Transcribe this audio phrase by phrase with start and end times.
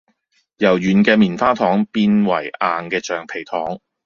[0.57, 3.79] 由軟嘅棉花糖變為硬嘅橡皮糖